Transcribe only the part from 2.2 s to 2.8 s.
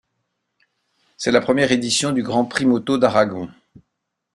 Grand Prix